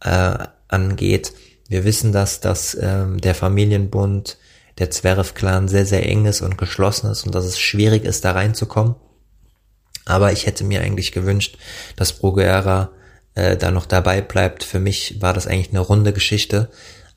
äh, 0.00 0.38
angeht. 0.68 1.32
Wir 1.68 1.84
wissen, 1.84 2.12
dass, 2.12 2.38
dass 2.38 2.76
ähm, 2.80 3.20
der 3.20 3.34
Familienbund, 3.34 4.38
der 4.78 4.90
Zverev-Clan 4.90 5.66
sehr, 5.66 5.86
sehr 5.86 6.08
eng 6.08 6.26
ist 6.26 6.42
und 6.42 6.56
geschlossen 6.56 7.10
ist 7.10 7.26
und 7.26 7.34
dass 7.34 7.44
es 7.44 7.58
schwierig 7.58 8.04
ist, 8.04 8.24
da 8.24 8.32
reinzukommen. 8.32 8.94
Aber 10.04 10.32
ich 10.32 10.46
hätte 10.46 10.62
mir 10.62 10.82
eigentlich 10.82 11.10
gewünscht, 11.10 11.58
dass 11.96 12.12
Bruguera 12.12 12.90
äh, 13.34 13.56
da 13.56 13.70
noch 13.70 13.86
dabei 13.86 14.20
bleibt. 14.20 14.64
Für 14.64 14.78
mich 14.78 15.20
war 15.20 15.34
das 15.34 15.46
eigentlich 15.46 15.70
eine 15.70 15.80
runde 15.80 16.12
Geschichte. 16.12 16.70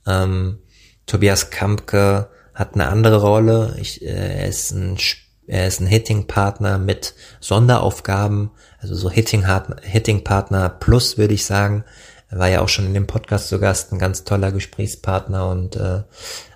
Ähm, 0.06 0.60
Tobias 1.06 1.50
Kampke 1.50 2.30
hat 2.54 2.76
eine 2.76 2.88
andere 2.88 3.22
Rolle. 3.22 3.76
Ich, 3.80 4.02
äh, 4.02 4.40
er 4.42 4.48
ist 4.48 4.72
ein 4.72 4.98
er 5.46 5.68
ist 5.68 5.82
ein 5.82 5.88
Hitting-Partner 5.88 6.78
mit 6.78 7.16
Sonderaufgaben, 7.42 8.52
also 8.80 8.96
so 8.96 9.10
Hitting-Partner 9.12 10.70
plus, 10.70 11.18
würde 11.18 11.34
ich 11.34 11.46
sagen. 11.46 11.84
Er 12.30 12.40
war 12.40 12.48
ja 12.48 12.62
auch 12.62 12.70
schon 12.70 12.86
in 12.86 12.94
dem 12.94 13.08
Podcast 13.08 13.50
zu 13.50 13.60
Gast, 13.60 13.92
ein 13.92 14.00
ganz 14.00 14.24
toller 14.24 14.52
Gesprächspartner 14.52 15.50
und 15.50 15.76
äh, 15.76 16.04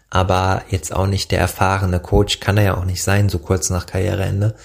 aber 0.09 0.63
jetzt 0.69 0.95
auch 0.95 1.05
nicht 1.05 1.31
der 1.31 1.39
erfahrene 1.39 1.99
Coach, 1.99 2.39
kann 2.39 2.57
er 2.57 2.63
ja 2.63 2.77
auch 2.77 2.85
nicht 2.85 3.03
sein, 3.03 3.27
so 3.27 3.39
kurz 3.39 3.69
nach 3.69 3.85
Karriereende. 3.85 4.55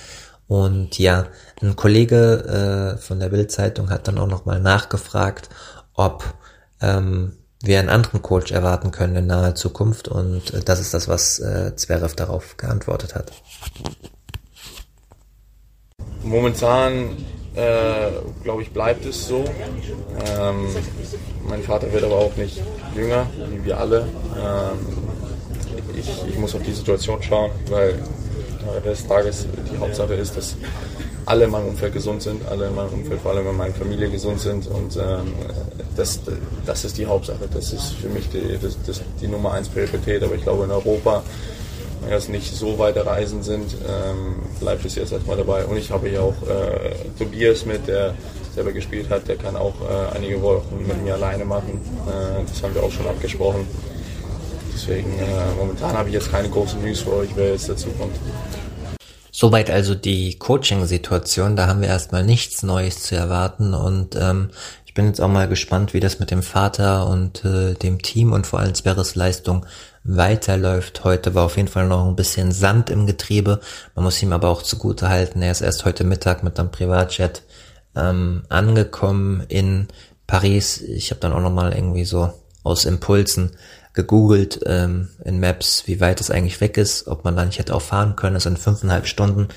Und 0.47 0.99
ja, 0.99 1.27
ein 1.61 1.75
Kollege 1.75 2.95
äh, 2.97 3.03
von 3.03 3.19
der 3.19 3.31
Bildzeitung 3.31 3.91
hat 3.91 4.07
dann 4.07 4.19
auch 4.19 4.29
nochmal 4.29 4.61
nachgefragt, 4.61 5.49
ob 5.95 6.25
ähm, 6.81 7.39
wir 7.63 7.79
einen 7.79 7.89
anderen 7.89 8.23
Coach 8.23 8.51
erwarten 8.51 8.91
können 8.91 9.17
in 9.17 9.27
naher 9.27 9.55
Zukunft 9.55 10.09
und 10.09 10.53
äh, 10.53 10.61
das 10.61 10.81
ist 10.81 10.95
das, 10.95 11.09
was 11.09 11.39
äh, 11.39 11.75
Zverev 11.77 12.15
darauf 12.15 12.57
geantwortet 12.57 13.15
hat. 13.15 13.33
Momentan 16.23 17.17
äh, 17.55 18.11
glaube 18.43 18.63
ich, 18.63 18.71
bleibt 18.71 19.05
es 19.05 19.27
so. 19.27 19.45
Ähm, 20.39 20.69
mein 21.47 21.63
Vater 21.63 21.93
wird 21.93 22.05
aber 22.05 22.17
auch 22.17 22.37
nicht 22.37 22.63
jünger, 22.97 23.27
wie 23.51 23.65
wir 23.65 23.79
alle. 23.79 24.09
Ähm, 24.37 24.79
ich, 25.99 26.11
ich, 26.29 26.39
muss 26.39 26.55
auf 26.55 26.63
die 26.63 26.73
Situation 26.73 27.23
schauen, 27.23 27.51
weil 27.69 27.99
des 28.85 29.07
Tages 29.07 29.47
die 29.71 29.77
Hauptsache 29.79 30.15
ist, 30.15 30.37
dass 30.37 30.57
alle 31.27 31.45
in 31.45 31.51
meinem 31.51 31.69
Umfeld 31.69 31.93
gesund 31.93 32.23
sind, 32.23 32.47
alle 32.49 32.69
in 32.69 32.75
meinem 32.75 32.93
Umfeld, 32.93 33.21
vor 33.21 33.33
allem 33.33 33.49
in 33.49 33.57
meiner 33.57 33.75
Familie 33.75 34.11
gesund 34.11 34.41
sind 34.41 34.67
und 34.67 34.97
ähm, 34.97 35.33
das, 35.97 36.21
das 36.67 36.85
ist 36.85 36.99
die 36.99 37.07
Hauptsache. 37.07 37.49
Das 37.53 37.73
ist 37.73 37.95
für 37.95 38.09
mich 38.09 38.29
die, 38.31 38.59
das, 38.61 38.77
das, 38.87 39.03
die 39.21 39.29
Nummer 39.29 39.53
eins 39.53 39.69
Priorität. 39.69 40.23
Aber 40.23 40.35
ich 40.35 40.43
glaube 40.43 40.65
in 40.65 40.71
Europa, 40.71 41.23
wenn 42.01 42.11
das 42.11 42.29
nicht 42.29 42.55
so 42.55 42.79
weite 42.79 43.05
Reisen 43.07 43.43
sind, 43.43 43.75
ähm, 43.89 44.37
bleibt 44.61 44.85
es 44.85 44.95
jetzt 44.95 45.13
erstmal 45.13 45.37
dabei. 45.37 45.65
Und 45.65 45.77
ich 45.77 45.91
habe 45.91 46.09
hier 46.09 46.23
auch 46.23 46.35
äh, 46.49 46.95
Tobias 47.19 47.65
mit, 47.67 47.87
der 47.87 48.15
selber 48.55 48.73
gespielt 48.73 49.09
hat, 49.11 49.29
der 49.29 49.37
kann 49.37 49.57
auch 49.57 49.75
äh, 49.81 50.17
einige 50.17 50.43
Wochen 50.43 50.85
mit 50.87 51.03
mir 51.03 51.15
alleine 51.15 51.45
machen. 51.45 51.81
Äh, 52.07 52.45
das 52.47 52.63
haben 52.63 52.75
wir 52.75 52.83
auch 52.83 52.93
schon 52.93 53.07
abgesprochen. 53.07 53.67
Deswegen 54.75 55.13
äh, 55.19 55.55
momentan 55.59 55.97
habe 55.97 56.09
ich 56.09 56.15
jetzt 56.15 56.31
keine 56.31 56.49
großen 56.49 56.83
News 56.83 57.01
für 57.01 57.13
euch, 57.15 57.29
wer 57.35 57.53
jetzt 57.53 57.69
dazu 57.69 57.89
kommt. 57.99 58.17
Soweit 59.43 59.71
also 59.71 59.97
die 59.97 60.39
Coaching-Situation. 60.39 61.57
Da 61.57 61.67
haben 61.67 61.81
wir 61.81 61.89
erstmal 61.89 62.23
nichts 62.23 62.63
Neues 62.63 63.03
zu 63.03 63.17
erwarten 63.17 63.75
und 63.75 64.15
ähm, 64.15 64.51
ich 64.87 64.95
bin 64.95 65.07
jetzt 65.07 65.21
auch 65.21 65.27
mal 65.27 65.49
gespannt, 65.49 65.95
wie 65.95 65.99
das 65.99 66.21
mit 66.21 66.31
dem 66.31 66.45
Vater 66.45 67.09
und 67.09 67.45
äh, 67.45 67.75
dem 67.75 68.01
Team 68.01 68.33
und 68.33 68.47
vor 68.47 68.61
allem 68.61 68.77
Sperres 68.77 69.17
Leistung 69.17 69.67
weiterläuft. 70.05 71.03
Heute 71.03 71.35
war 71.35 71.47
auf 71.47 71.57
jeden 71.57 71.67
Fall 71.67 71.89
noch 71.89 72.07
ein 72.07 72.15
bisschen 72.15 72.53
Sand 72.53 72.89
im 72.89 73.05
Getriebe. 73.05 73.59
Man 73.97 74.05
muss 74.05 74.23
ihm 74.23 74.33
aber 74.33 74.49
auch 74.49 74.63
zugute 74.63 75.09
halten. 75.09 75.43
Er 75.43 75.51
ist 75.51 75.61
erst 75.61 75.85
heute 75.87 76.05
Mittag 76.05 76.45
mit 76.45 76.61
einem 76.61 76.71
Privatjet 76.71 77.43
ähm, 77.97 78.45
angekommen 78.49 79.43
in 79.49 79.89
Paris. 80.29 80.81
Ich 80.81 81.11
habe 81.11 81.21
dann 81.21 81.33
auch 81.33 81.41
noch 81.41 81.51
mal 81.51 81.73
irgendwie 81.73 82.05
so 82.05 82.33
aus 82.63 82.85
Impulsen 82.85 83.57
gegoogelt 83.95 84.61
ähm, 84.67 85.09
in 85.25 85.41
Maps, 85.41 85.85
wie 85.87 86.01
weit 86.01 86.21
es 86.21 86.31
eigentlich 86.31 86.61
weg 86.61 86.77
ist, 86.77 87.09
ob 87.09 87.25
man 87.25 87.37
da 87.37 87.45
nicht 87.45 87.59
hätte 87.59 87.75
auch 87.75 87.83
fahren 87.83 88.17
können. 88.17 88.37
Es 88.37 88.45
sind 88.45 88.59
fünfeinhalb 88.59 89.07
Stunden. 89.07 89.49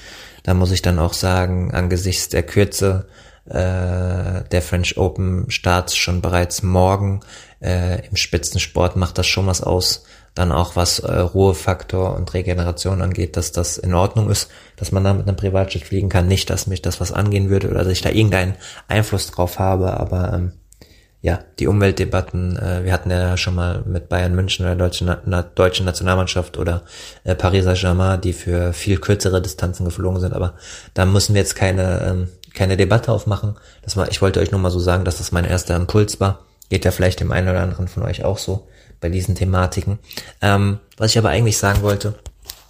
Da 0.43 0.53
muss 0.53 0.71
ich 0.71 0.81
dann 0.81 0.99
auch 0.99 1.13
sagen, 1.13 1.73
angesichts 1.73 2.29
der 2.29 2.43
Kürze 2.43 3.07
äh, 3.45 4.43
der 4.51 4.61
French 4.61 4.97
Open 4.97 5.49
Starts 5.49 5.95
schon 5.95 6.21
bereits 6.21 6.63
morgen. 6.63 7.21
Äh, 7.61 8.07
Im 8.07 8.15
Spitzensport 8.15 8.95
macht 8.95 9.17
das 9.17 9.27
schon 9.27 9.47
was 9.47 9.61
aus. 9.61 10.03
Dann 10.33 10.51
auch 10.51 10.75
was 10.75 10.99
äh, 10.99 11.13
Ruhefaktor 11.13 12.15
und 12.15 12.33
Regeneration 12.33 13.01
angeht, 13.01 13.37
dass 13.37 13.53
das 13.53 13.77
in 13.77 13.93
Ordnung 13.93 14.29
ist, 14.29 14.49
dass 14.75 14.91
man 14.91 15.03
da 15.03 15.13
mit 15.13 15.27
einem 15.27 15.37
Privatjet 15.37 15.83
fliegen 15.85 16.09
kann. 16.09 16.27
Nicht, 16.27 16.49
dass 16.49 16.67
mich 16.67 16.81
das 16.81 16.99
was 16.99 17.13
angehen 17.13 17.49
würde 17.49 17.69
oder 17.69 17.83
dass 17.83 17.93
ich 17.93 18.01
da 18.01 18.09
irgendeinen 18.09 18.55
Einfluss 18.89 19.31
drauf 19.31 19.59
habe, 19.59 19.97
aber 19.97 20.33
ähm, 20.33 20.51
ja, 21.25 21.39
die 21.57 21.65
Umweltdebatten, 21.65 22.55
äh, 22.55 22.83
wir 22.83 22.93
hatten 22.93 23.09
ja 23.09 23.35
schon 23.35 23.55
mal 23.55 23.81
mit 23.87 24.09
Bayern 24.09 24.35
München 24.35 24.63
oder 24.63 24.75
der 24.75 24.85
deutschen, 24.85 25.11
Na 25.25 25.41
deutschen 25.41 25.83
Nationalmannschaft 25.87 26.55
oder 26.59 26.83
äh, 27.23 27.33
Paris 27.33 27.63
Saint-Germain, 27.63 28.21
die 28.21 28.31
für 28.31 28.73
viel 28.73 28.99
kürzere 28.99 29.41
Distanzen 29.41 29.85
geflogen 29.85 30.19
sind, 30.19 30.33
aber 30.33 30.53
da 30.93 31.07
müssen 31.07 31.33
wir 31.33 31.41
jetzt 31.41 31.55
keine 31.55 32.01
ähm, 32.07 32.27
keine 32.53 32.77
Debatte 32.77 33.11
aufmachen. 33.11 33.55
Das 33.81 33.97
war, 33.97 34.09
ich 34.09 34.21
wollte 34.21 34.39
euch 34.39 34.51
nur 34.51 34.61
mal 34.61 34.69
so 34.69 34.79
sagen, 34.79 35.03
dass 35.03 35.17
das 35.17 35.31
mein 35.31 35.45
erster 35.45 35.75
Impuls 35.75 36.19
war. 36.19 36.45
Geht 36.69 36.85
ja 36.85 36.91
vielleicht 36.91 37.19
dem 37.19 37.31
einen 37.31 37.49
oder 37.49 37.61
anderen 37.61 37.87
von 37.87 38.03
euch 38.03 38.23
auch 38.23 38.37
so 38.37 38.67
bei 39.01 39.09
diesen 39.09 39.33
Thematiken. 39.33 39.97
Ähm, 40.41 40.79
was 40.95 41.11
ich 41.11 41.17
aber 41.17 41.29
eigentlich 41.29 41.57
sagen 41.57 41.81
wollte, 41.81 42.13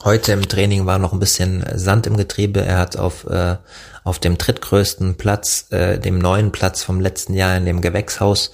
heute 0.05 0.31
im 0.31 0.47
Training 0.47 0.85
war 0.85 0.99
noch 0.99 1.11
ein 1.11 1.19
bisschen 1.19 1.65
Sand 1.73 2.07
im 2.07 2.15
Getriebe. 2.15 2.61
Er 2.61 2.77
hat 2.77 2.95
auf, 2.95 3.25
äh, 3.25 3.57
auf 4.03 4.19
dem 4.19 4.37
drittgrößten 4.37 5.15
Platz, 5.15 5.65
äh, 5.71 5.99
dem 5.99 6.19
neuen 6.19 6.51
Platz 6.51 6.83
vom 6.83 7.01
letzten 7.01 7.33
Jahr 7.33 7.57
in 7.57 7.65
dem 7.65 7.81
Gewächshaus, 7.81 8.51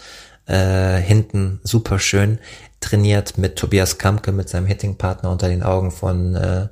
äh, 0.48 0.98
hinten 0.98 1.60
super 1.64 2.00
schön 2.00 2.40
trainiert 2.80 3.38
mit 3.38 3.58
Tobias 3.58 3.98
Kamke, 3.98 4.32
mit 4.32 4.50
seinem 4.50 4.66
Hittingpartner 4.66 5.30
unter 5.30 5.50
den 5.50 5.62
Augen 5.62 5.92
von, 5.92 6.36
äh, 6.36 6.68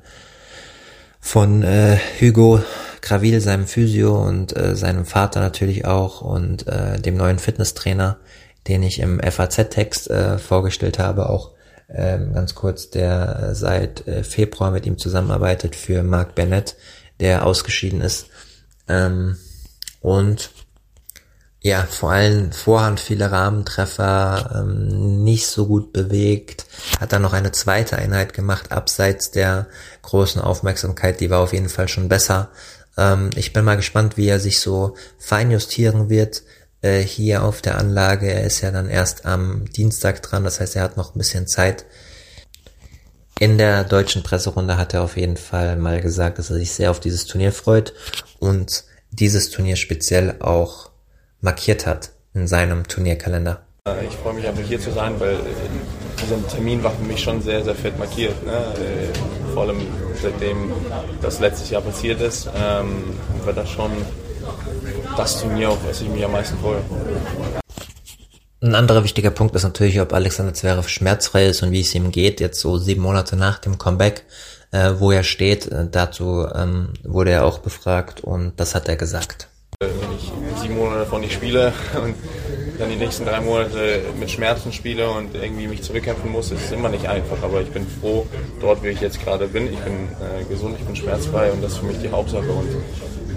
von 1.20 1.62
äh, 1.62 1.98
Hugo 2.20 2.64
Gravil, 3.02 3.42
seinem 3.42 3.68
Physio 3.68 4.18
und 4.26 4.56
äh, 4.56 4.76
seinem 4.76 5.06
Vater 5.06 5.42
natürlich 5.42 5.86
auch 5.86 6.22
und 6.22 6.68
äh, 6.68 7.00
dem 7.00 7.18
neuen 7.18 7.38
Fitnesstrainer, 7.38 8.18
den 8.68 8.82
ich 8.84 9.00
im 9.00 9.20
FAZ-Text 9.20 10.10
äh, 10.10 10.38
vorgestellt 10.38 11.00
habe, 11.00 11.30
auch 11.30 11.52
ähm, 11.94 12.34
ganz 12.34 12.56
kurz, 12.56 12.90
der 12.90 13.50
äh, 13.50 13.56
seit 13.56 14.08
äh, 14.08 14.24
Februar 14.24 14.72
mit 14.72 14.86
ihm 14.86 14.98
zusammenarbeitet 14.98 15.76
für 15.76 16.04
Mark 16.04 16.36
Bennett, 16.36 16.76
der 17.20 17.46
ausgeschieden 17.46 18.02
ist. 18.02 18.28
Ähm, 18.88 19.38
und 20.02 20.52
ja, 21.62 21.84
vor 21.84 22.12
allem 22.12 22.54
Vorhand 22.54 23.02
viele 23.02 23.32
Rahmentreffer, 23.32 24.62
ähm, 24.62 25.24
nicht 25.24 25.48
so 25.48 25.68
gut 25.68 25.92
bewegt, 25.92 26.66
hat 27.02 27.12
dann 27.12 27.22
noch 27.22 27.34
eine 27.34 27.52
zweite 27.52 27.98
Einheit 27.98 28.34
gemacht, 28.34 28.72
abseits 28.72 29.32
der 29.32 29.68
großen 30.02 30.42
Aufmerksamkeit, 30.42 31.20
die 31.20 31.30
war 31.30 31.40
auf 31.40 31.52
jeden 31.52 31.68
Fall 31.68 31.90
schon 31.90 32.08
besser. 32.08 32.50
Ähm, 32.98 33.32
ich 33.36 33.52
bin 33.52 33.66
mal 33.66 33.76
gespannt, 33.76 34.16
wie 34.16 34.28
er 34.28 34.40
sich 34.40 34.62
so 34.62 34.96
feinjustieren 35.18 36.10
wird 36.10 36.44
äh, 36.82 37.02
hier 37.02 37.44
auf 37.44 37.62
der 37.62 37.78
Anlage. 37.78 38.32
Er 38.32 38.44
ist 38.44 38.62
ja 38.62 38.72
dann 38.72 38.90
erst 38.90 39.26
am 39.26 39.66
Dienstag 39.72 40.22
dran, 40.22 40.44
das 40.44 40.60
heißt, 40.60 40.76
er 40.76 40.84
hat 40.84 40.98
noch 40.98 41.16
ein 41.16 41.18
bisschen 41.18 41.48
Zeit. 41.48 41.86
In 43.40 43.58
der 43.58 43.86
deutschen 43.86 44.22
Presserunde 44.22 44.78
hat 44.78 44.94
er 44.94 45.02
auf 45.02 45.16
jeden 45.16 45.38
Fall 45.38 45.78
mal 45.78 46.02
gesagt, 46.02 46.40
dass 46.40 46.50
er 46.50 46.58
sich 46.58 46.74
sehr 46.74 46.92
auf 46.92 47.00
dieses 47.00 47.26
Turnier 47.26 47.54
freut 47.54 47.94
und 48.40 48.84
dieses 49.12 49.50
Turnier 49.50 49.78
speziell 49.78 50.36
auch 50.42 50.90
markiert 51.42 51.86
hat 51.86 52.12
in 52.34 52.48
seinem 52.48 52.86
Turnierkalender. 52.88 53.62
Ich 54.08 54.16
freue 54.18 54.34
mich 54.34 54.48
einfach 54.48 54.64
hier 54.64 54.80
zu 54.80 54.92
sein, 54.92 55.20
weil 55.20 55.38
dieser 56.22 56.46
Termin 56.48 56.84
war 56.84 56.92
für 56.92 57.04
mich 57.04 57.22
schon 57.22 57.42
sehr, 57.42 57.64
sehr 57.64 57.76
fett 57.76 57.98
markiert. 57.98 58.46
Ne? 58.46 58.52
Äh, 58.52 59.54
vor 59.54 59.64
allem 59.64 59.82
seitdem 60.22 60.72
das 61.22 61.40
letztes 61.40 61.70
Jahr 61.70 61.82
passiert 61.82 62.22
ist, 62.22 62.50
ähm, 62.56 63.14
war 63.46 63.54
das 63.54 63.70
schon 63.70 63.92
das 65.18 65.42
Turnier, 65.42 65.70
auf 65.70 65.80
das 65.88 66.02
ich 66.02 66.10
mich 66.10 66.24
am 66.24 66.32
meisten 66.32 66.58
freue. 66.60 66.82
Ein 68.62 68.76
anderer 68.76 69.06
wichtiger 69.06 69.32
Punkt 69.32 69.56
ist 69.56 69.64
natürlich, 69.64 70.02
ob 70.02 70.12
Alexander 70.12 70.54
Zverev 70.54 70.90
schmerzfrei 70.90 71.46
ist 71.46 71.64
und 71.64 71.72
wie 71.72 71.80
es 71.80 71.96
ihm 71.96 72.12
geht, 72.12 72.42
jetzt 72.42 72.60
so 72.60 72.78
sieben 72.78 73.02
Monate 73.02 73.38
nach 73.38 73.60
dem 73.60 73.78
Comeback, 73.78 74.26
äh, 74.72 74.92
wo 74.98 75.12
er 75.12 75.24
steht. 75.24 75.68
Äh, 75.68 75.88
dazu 75.90 76.46
ähm, 76.54 76.90
wurde 77.04 77.32
er 77.32 77.46
auch 77.46 77.60
befragt 77.60 78.22
und 78.22 78.60
das 78.60 78.76
hat 78.76 78.90
er 78.90 78.98
gesagt. 78.98 79.48
Wenn 79.80 79.90
ich 80.18 80.30
sieben 80.62 80.76
Monate 80.76 81.00
davon 81.00 81.22
nicht 81.22 81.34
spiele 81.34 81.72
und 82.04 82.16
dann 82.78 82.90
die 82.90 82.98
nächsten 82.98 83.24
drei 83.24 83.40
Monate 83.40 84.02
mit 84.20 84.30
Schmerzen 84.30 84.74
spiele 84.74 85.10
und 85.10 85.34
irgendwie 85.36 85.68
mich 85.68 85.82
zurückkämpfen 85.84 86.30
muss, 86.30 86.52
ist 86.52 86.66
es 86.66 86.72
immer 86.74 86.90
nicht 86.90 87.08
einfach. 87.08 87.42
Aber 87.42 87.62
ich 87.62 87.70
bin 87.70 87.88
froh, 88.02 88.28
dort, 88.60 88.84
wie 88.84 88.90
ich 88.90 89.00
jetzt 89.00 89.24
gerade 89.24 89.48
bin. 89.48 89.72
Ich 89.72 89.80
bin 89.80 90.10
äh, 90.20 90.44
gesund, 90.50 90.76
ich 90.78 90.86
bin 90.86 90.98
schmerzfrei 90.98 91.52
und 91.54 91.64
das 91.64 91.74
ist 91.74 91.78
für 91.78 91.86
mich 91.86 92.00
die 92.02 92.10
Hauptsache. 92.10 92.50
Und 92.50 92.68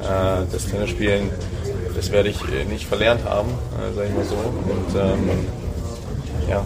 das 0.02 0.66
Tennisspielen, 0.66 1.30
das 1.94 2.10
werde 2.10 2.28
ich 2.28 2.40
äh, 2.48 2.64
nicht 2.64 2.86
verlernt 2.86 3.24
haben, 3.24 3.50
äh, 3.50 3.94
sage 3.94 4.08
ich 4.08 4.14
mal 4.14 4.24
so. 4.24 4.34
Und 4.34 5.00
ähm, 5.00 5.46
ja, 6.48 6.64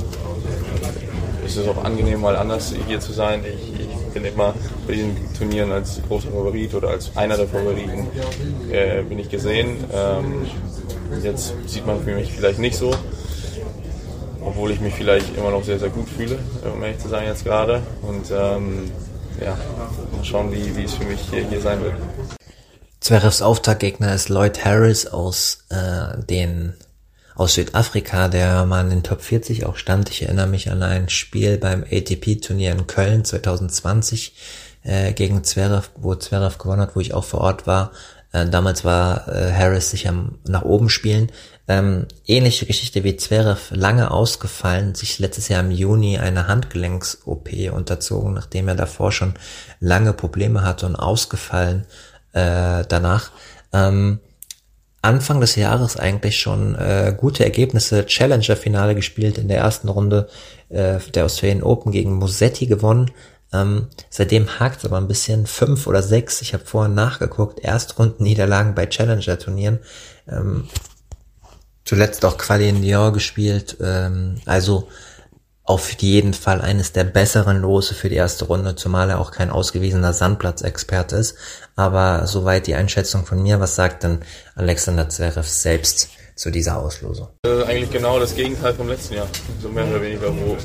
es 1.45 1.57
ist 1.57 1.69
auch 1.69 1.85
angenehm, 1.85 2.21
mal 2.21 2.37
anders 2.37 2.75
hier 2.87 3.01
zu 3.01 3.13
sein. 3.13 3.43
Ich, 3.45 3.77
bin 4.17 4.25
immer 4.25 4.55
bei 4.87 4.95
diesen 4.95 5.15
Turnieren 5.37 5.73
als 5.73 6.01
großer 6.09 6.29
Favorit 6.29 6.75
oder 6.75 6.89
als 6.89 7.15
einer 7.17 7.37
der 7.37 7.47
Favoriten 7.49 8.07
äh, 8.73 9.03
bin 9.03 9.19
ich 9.19 9.29
gesehen. 9.29 9.85
Ähm, 9.93 10.47
jetzt 11.23 11.53
sieht 11.67 11.87
man 11.87 12.03
mich 12.03 12.33
vielleicht 12.33 12.59
nicht 12.59 12.79
so, 12.79 12.95
obwohl 14.43 14.71
ich 14.71 14.81
mich 14.81 14.95
vielleicht 14.95 15.37
immer 15.37 15.51
noch 15.51 15.65
sehr, 15.65 15.79
sehr 15.79 15.91
gut 15.91 16.09
fühle, 16.09 16.39
um 16.75 16.83
ehrlich 16.83 16.99
zu 16.99 17.09
sein 17.09 17.27
jetzt 17.27 17.45
gerade. 17.45 17.83
Und 18.01 18.31
ähm, 18.31 18.91
ja, 19.45 19.59
mal 20.17 20.25
schauen, 20.25 20.51
wie, 20.51 20.75
wie 20.75 20.85
es 20.85 20.95
für 20.95 21.05
mich 21.05 21.21
hier, 21.31 21.47
hier 21.47 21.61
sein 21.61 21.83
wird. 21.83 21.95
Zverevs 23.07 23.41
Auftaktgegner 23.41 24.13
ist 24.13 24.31
Lloyd 24.31 24.65
Harris 24.65 25.07
aus 25.07 25.59
äh, 25.69 26.21
den 26.25 26.75
aus 27.37 27.55
Südafrika, 27.55 28.27
der 28.27 28.67
mal 28.67 28.83
in 28.83 28.91
den 28.91 29.03
Top 29.05 29.23
40 29.23 29.65
auch 29.65 29.77
stand. 29.77 30.11
Ich 30.11 30.23
erinnere 30.23 30.49
mich 30.49 30.73
an 30.73 30.83
ein 30.83 31.09
Spiel 31.09 31.57
beim 31.57 31.85
ATP-Turnier 31.85 32.73
in 32.73 32.89
Köln 32.89 33.25
2020 33.25 34.35
äh, 34.83 35.13
gegen 35.13 35.45
Zverev, 35.45 35.91
wo 35.95 36.17
Zverev 36.17 36.59
gewonnen 36.59 36.81
hat, 36.81 36.97
wo 36.97 37.01
ich 37.01 37.15
auch 37.15 37.23
vor 37.23 37.43
Ort 37.43 37.69
war. 37.69 37.93
Äh, 38.33 38.47
damals 38.47 38.85
war 38.85 39.29
äh, 39.29 39.53
Harris 39.53 39.93
sich 39.93 40.09
am 40.09 40.41
nach 40.45 40.63
oben 40.63 40.89
spielen. 40.89 41.31
Ähm, 41.69 42.07
ähnliche 42.27 42.67
Geschichte 42.67 43.05
wie 43.05 43.17
Zverev, 43.17 43.73
lange 43.73 44.11
ausgefallen, 44.11 44.97
sich 44.97 45.21
letztes 45.21 45.47
Jahr 45.47 45.61
im 45.61 45.71
Juni 45.71 46.19
eine 46.19 46.49
Handgelenks-OP 46.49 47.51
unterzogen, 47.71 48.35
nachdem 48.35 48.67
er 48.67 48.75
davor 48.75 49.13
schon 49.13 49.35
lange 49.79 50.13
Probleme 50.13 50.65
hatte 50.65 50.87
und 50.87 50.97
ausgefallen 50.97 51.87
äh, 52.37 52.85
danach. 52.87 53.31
Ähm, 53.73 54.21
Anfang 55.03 55.41
des 55.41 55.57
Jahres 55.57 55.97
eigentlich 55.97 56.39
schon 56.39 56.75
äh, 56.75 57.15
gute 57.17 57.45
Ergebnisse, 57.45 58.07
Challenger-Finale 58.07 58.95
gespielt 58.95 59.39
in 59.39 59.49
der 59.49 59.59
ersten 59.59 59.89
Runde 59.89 60.29
äh, 60.69 60.99
der 61.15 61.25
Australian 61.25 61.63
Open 61.63 61.93
gegen 61.93 62.15
Musetti 62.15 62.67
gewonnen. 62.67 63.11
Ähm, 63.53 63.87
seitdem 64.11 64.59
hakt 64.59 64.79
es 64.79 64.85
aber 64.85 64.99
ein 64.99 65.09
bisschen, 65.09 65.47
fünf 65.47 65.87
oder 65.87 66.03
sechs, 66.03 66.43
ich 66.43 66.53
habe 66.53 66.65
vorhin 66.65 66.95
nachgeguckt, 66.95 67.61
Erstrunden-Niederlagen 67.61 68.75
bei 68.75 68.87
Challenger-Turnieren. 68.87 69.79
Ähm, 70.29 70.65
zuletzt 71.85 72.25
auch 72.25 72.37
Quali 72.37 72.69
in 72.69 72.83
Lyon 72.83 73.13
gespielt, 73.13 73.77
ähm, 73.81 74.37
also 74.45 74.89
auf 75.67 75.91
jeden 76.01 76.33
Fall 76.33 76.61
eines 76.61 76.93
der 76.93 77.03
besseren 77.03 77.61
Lose 77.61 77.93
für 77.95 78.09
die 78.09 78.15
erste 78.15 78.45
Runde, 78.45 78.77
zumal 78.77 79.11
er 79.11 79.21
auch 79.21 79.33
kein 79.33 79.51
ausgewiesener 79.51 80.13
Sandplatzexperte 80.13 81.17
ist. 81.17 81.37
Aber 81.75 82.27
soweit 82.27 82.69
die 82.69 82.77
Einschätzung 82.77 83.27
von 83.27 83.43
mir, 83.43 83.59
was 83.59 83.75
sagt 83.75 84.05
denn 84.05 84.21
Alexander 84.55 85.09
Zverev 85.09 85.49
selbst 85.49 86.09
zu 86.37 86.53
dieser 86.53 86.79
Auslosung? 86.79 87.29
Äh, 87.45 87.65
eigentlich 87.65 87.91
genau 87.91 88.21
das 88.21 88.37
Gegenteil 88.37 88.75
vom 88.75 88.89
letzten 88.89 89.15
Jahr, 89.15 89.27
so 89.61 89.69
mehr 89.69 89.87
oder 89.89 90.01
weniger, 90.01 90.29
wo 90.29 90.57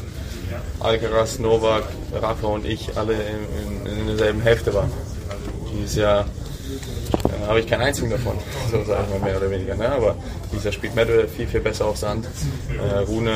Alcaraz, 0.80 1.40
Novak, 1.40 1.84
Rafa 2.14 2.48
und 2.48 2.66
ich 2.66 2.96
alle 2.96 3.14
in, 3.14 3.86
in, 3.86 4.00
in 4.00 4.08
derselben 4.08 4.42
Hälfte 4.42 4.74
waren. 4.74 4.92
Dieses 5.74 5.96
Jahr 5.96 6.26
äh, 7.14 7.48
habe 7.48 7.60
ich 7.60 7.68
keinen 7.68 7.82
einzigen 7.82 8.10
davon, 8.10 8.34
so 8.72 8.84
sage 8.84 9.04
ich 9.08 9.20
mal 9.20 9.26
mehr 9.26 9.38
oder 9.38 9.50
weniger. 9.50 9.76
Ne? 9.76 9.92
Aber 9.92 10.16
dieser 10.54 10.72
spielt 10.72 10.96
Medvedev 10.96 11.32
viel, 11.32 11.48
viel 11.48 11.60
besser 11.60 11.86
auf 11.86 11.98
Sand. 11.98 12.28
Äh, 12.78 13.00
Rune 13.00 13.32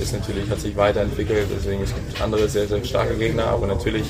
ist 0.00 0.12
natürlich, 0.12 0.48
hat 0.50 0.60
sich 0.60 0.76
weiterentwickelt, 0.76 1.46
deswegen 1.54 1.82
es 1.82 1.94
gibt 1.94 2.20
andere 2.20 2.48
sehr, 2.48 2.66
sehr 2.66 2.84
starke 2.84 3.14
Gegner, 3.16 3.46
aber 3.46 3.66
natürlich 3.66 4.04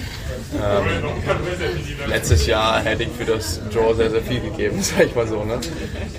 ähm, 0.54 2.08
letztes 2.08 2.46
Jahr 2.46 2.80
hätte 2.80 3.04
ich 3.04 3.10
für 3.10 3.24
das 3.24 3.60
Draw 3.72 3.94
sehr, 3.94 4.10
sehr 4.10 4.22
viel 4.22 4.40
gegeben, 4.40 4.82
sage 4.82 5.04
ich 5.04 5.14
mal 5.14 5.26
so. 5.26 5.44
Ne? 5.44 5.60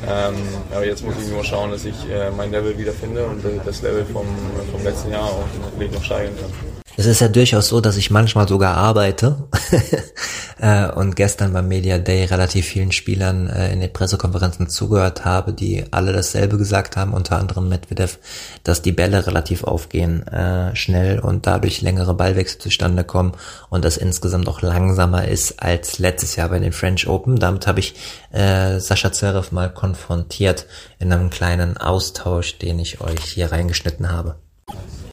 Ähm, 0.07 0.35
aber 0.73 0.85
jetzt 0.85 1.03
muss 1.03 1.15
ich 1.21 1.31
nur 1.31 1.43
schauen, 1.43 1.71
dass 1.71 1.85
ich 1.85 1.95
äh, 2.09 2.31
mein 2.35 2.51
Level 2.51 2.77
wiederfinde 2.77 3.25
und 3.25 3.43
das 3.65 3.81
Level 3.81 4.05
vom, 4.05 4.25
vom 4.71 4.83
letzten 4.83 5.11
Jahr 5.11 5.23
auch 5.23 5.45
natürlich 5.71 5.91
noch 5.93 6.03
steigern 6.03 6.35
kann. 6.35 6.69
Es 6.97 7.05
ist 7.05 7.21
ja 7.21 7.29
durchaus 7.29 7.69
so, 7.69 7.79
dass 7.79 7.95
ich 7.95 8.11
manchmal 8.11 8.45
sogar 8.45 8.75
arbeite 8.75 9.47
äh, 10.59 10.91
und 10.91 11.15
gestern 11.15 11.53
beim 11.53 11.67
Media 11.67 11.97
Day 11.97 12.25
relativ 12.25 12.65
vielen 12.65 12.91
Spielern 12.91 13.47
äh, 13.47 13.71
in 13.71 13.79
den 13.79 13.91
Pressekonferenzen 13.91 14.69
zugehört 14.69 15.25
habe, 15.25 15.53
die 15.53 15.85
alle 15.91 16.13
dasselbe 16.13 16.57
gesagt 16.57 16.97
haben, 16.97 17.13
unter 17.13 17.37
anderem 17.39 17.69
Medvedev, 17.69 18.19
dass 18.63 18.81
die 18.81 18.91
Bälle 18.91 19.25
relativ 19.25 19.63
aufgehen, 19.63 20.27
äh, 20.27 20.75
schnell 20.75 21.19
und 21.19 21.47
dadurch 21.47 21.81
längere 21.81 22.13
Ballwechsel 22.13 22.59
zustande 22.59 23.03
kommen 23.03 23.33
und 23.69 23.85
das 23.85 23.97
insgesamt 23.97 24.47
auch 24.47 24.61
langsamer 24.61 25.27
ist 25.27 25.61
als 25.63 25.99
letztes 25.99 26.35
Jahr 26.35 26.49
bei 26.49 26.59
den 26.59 26.73
French 26.73 27.07
Open. 27.07 27.37
Damit 27.37 27.67
habe 27.67 27.79
ich 27.79 27.95
äh, 28.31 28.79
Sascha 28.79 29.11
Zverev 29.11 29.51
mal 29.51 29.71
konfrontiert 29.73 30.65
in 30.99 31.13
einem 31.13 31.29
kleinen 31.29 31.77
Austausch, 31.77 32.57
den 32.57 32.79
ich 32.79 33.01
euch 33.01 33.23
hier 33.23 33.51
reingeschnitten 33.51 34.11
habe. 34.11 34.35